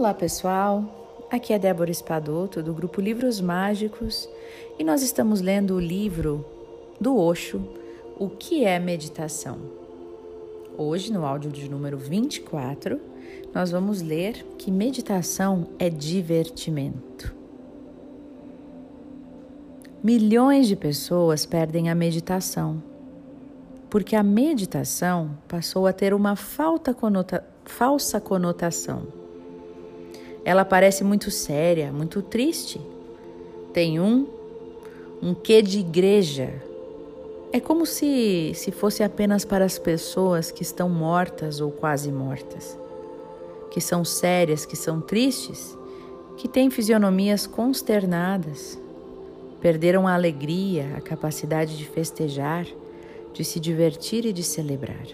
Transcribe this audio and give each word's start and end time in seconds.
Olá 0.00 0.14
pessoal, 0.14 1.26
aqui 1.30 1.52
é 1.52 1.58
Débora 1.58 1.90
Espadoto 1.90 2.62
do 2.62 2.72
grupo 2.72 3.02
Livros 3.02 3.38
Mágicos 3.38 4.26
e 4.78 4.82
nós 4.82 5.02
estamos 5.02 5.42
lendo 5.42 5.74
o 5.74 5.78
livro 5.78 6.42
do 6.98 7.18
Osho, 7.18 7.62
O 8.18 8.30
que 8.30 8.64
é 8.64 8.78
Meditação. 8.78 9.58
Hoje, 10.78 11.12
no 11.12 11.26
áudio 11.26 11.52
de 11.52 11.68
número 11.68 11.98
24, 11.98 12.98
nós 13.54 13.70
vamos 13.72 14.00
ler 14.00 14.42
que 14.56 14.70
meditação 14.70 15.66
é 15.78 15.90
divertimento. 15.90 17.34
Milhões 20.02 20.66
de 20.66 20.76
pessoas 20.76 21.44
perdem 21.44 21.90
a 21.90 21.94
meditação 21.94 22.82
porque 23.90 24.16
a 24.16 24.22
meditação 24.22 25.36
passou 25.46 25.86
a 25.86 25.92
ter 25.92 26.14
uma 26.14 26.34
conota 26.98 27.44
falsa 27.66 28.18
conotação 28.18 29.19
ela 30.44 30.64
parece 30.64 31.04
muito 31.04 31.30
séria, 31.30 31.92
muito 31.92 32.22
triste. 32.22 32.80
Tem 33.72 34.00
um 34.00 34.26
um 35.22 35.34
quê 35.34 35.60
de 35.60 35.80
igreja. 35.80 36.62
É 37.52 37.60
como 37.60 37.84
se 37.84 38.52
se 38.54 38.70
fosse 38.70 39.02
apenas 39.02 39.44
para 39.44 39.64
as 39.64 39.78
pessoas 39.78 40.50
que 40.50 40.62
estão 40.62 40.88
mortas 40.88 41.60
ou 41.60 41.70
quase 41.70 42.10
mortas, 42.10 42.78
que 43.70 43.80
são 43.80 44.04
sérias, 44.04 44.64
que 44.64 44.76
são 44.76 45.00
tristes, 45.00 45.76
que 46.36 46.48
têm 46.48 46.70
fisionomias 46.70 47.46
consternadas, 47.46 48.78
perderam 49.60 50.08
a 50.08 50.14
alegria, 50.14 50.94
a 50.96 51.00
capacidade 51.00 51.76
de 51.76 51.84
festejar, 51.84 52.66
de 53.34 53.44
se 53.44 53.60
divertir 53.60 54.24
e 54.24 54.32
de 54.32 54.42
celebrar. 54.42 55.06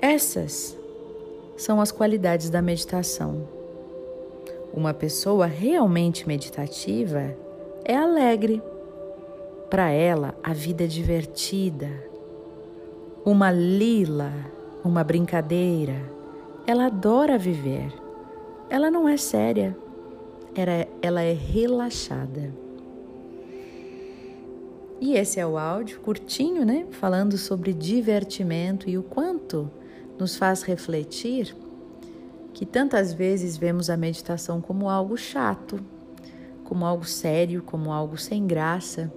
Essas 0.00 0.76
são 1.62 1.80
as 1.80 1.92
qualidades 1.92 2.50
da 2.50 2.60
meditação. 2.60 3.46
Uma 4.74 4.92
pessoa 4.92 5.46
realmente 5.46 6.26
meditativa 6.26 7.36
é 7.84 7.96
alegre. 7.96 8.60
Para 9.70 9.90
ela, 9.90 10.34
a 10.42 10.52
vida 10.52 10.82
é 10.82 10.86
divertida. 10.88 11.88
Uma 13.24 13.52
lila, 13.52 14.32
uma 14.84 15.04
brincadeira. 15.04 15.94
Ela 16.66 16.86
adora 16.86 17.38
viver. 17.38 17.92
Ela 18.68 18.90
não 18.90 19.08
é 19.08 19.16
séria. 19.16 19.76
Ela 21.00 21.22
é 21.22 21.32
relaxada. 21.32 22.52
E 25.00 25.14
esse 25.14 25.38
é 25.38 25.46
o 25.46 25.56
áudio 25.56 26.00
curtinho, 26.00 26.64
né? 26.64 26.86
Falando 26.90 27.38
sobre 27.38 27.72
divertimento 27.72 28.90
e 28.90 28.98
o 28.98 29.02
quanto 29.02 29.70
nos 30.18 30.36
faz 30.36 30.62
refletir 30.62 31.54
que 32.52 32.66
tantas 32.66 33.12
vezes 33.12 33.56
vemos 33.56 33.88
a 33.88 33.96
meditação 33.96 34.60
como 34.60 34.88
algo 34.88 35.16
chato, 35.16 35.80
como 36.64 36.84
algo 36.84 37.04
sério, 37.04 37.62
como 37.62 37.92
algo 37.92 38.16
sem 38.16 38.46
graça, 38.46 39.12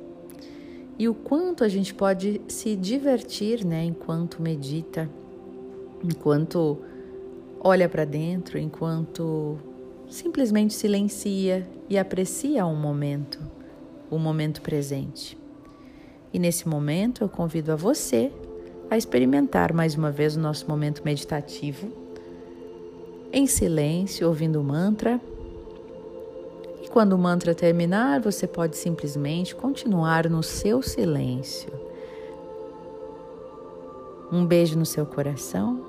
e 0.98 1.10
o 1.10 1.14
quanto 1.14 1.64
a 1.64 1.68
gente 1.68 1.94
pode 1.94 2.42
se 2.48 2.76
divertir, 2.76 3.66
né, 3.66 3.84
enquanto 3.84 4.42
medita, 4.42 5.10
enquanto 6.02 6.78
olha 7.60 7.90
para 7.90 8.06
dentro, 8.06 8.58
enquanto 8.58 9.58
simplesmente 10.08 10.74
silencia 10.74 11.68
e 11.90 11.98
aprecia 11.98 12.66
um 12.66 12.76
momento, 12.76 13.40
o 14.10 14.18
momento 14.18 14.62
presente. 14.62 15.38
E 16.32 16.40
nesse 16.40 16.68
momento 16.68 17.24
eu 17.24 17.30
convido 17.30 17.72
a 17.72 17.76
você 17.76 18.32
a 18.90 18.98
experimentar 18.98 19.74
mais 19.74 19.96
uma 19.96 20.12
vez 20.12 20.36
o 20.36 20.40
nosso 20.40 20.68
momento 20.68 21.02
meditativo, 21.04 21.92
em 23.32 23.48
silêncio, 23.48 24.28
ouvindo 24.28 24.60
o 24.60 24.64
mantra. 24.64 25.20
E 26.82 26.88
quando 26.90 27.14
o 27.14 27.18
mantra 27.18 27.54
terminar, 27.54 28.20
você 28.22 28.48
pode 28.48 28.78
simplesmente 28.78 29.56
continuar 29.56 30.30
no 30.30 30.42
seu 30.42 30.82
silêncio. 30.82 31.72
Um 34.32 34.46
beijo 34.46 34.78
no 34.78 34.86
seu 34.86 35.06
coração 35.06 35.86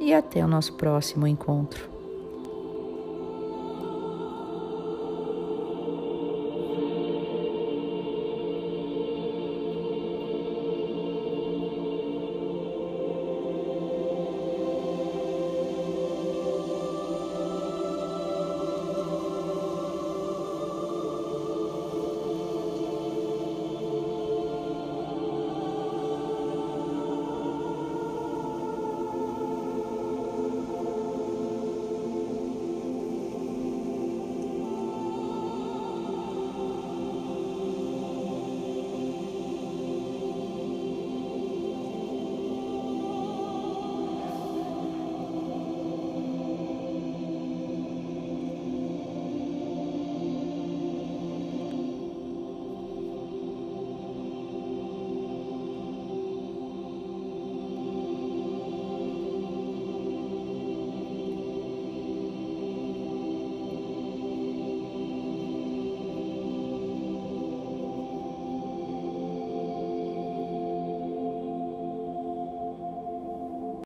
e 0.00 0.12
até 0.12 0.44
o 0.44 0.48
nosso 0.48 0.74
próximo 0.74 1.26
encontro. 1.26 1.95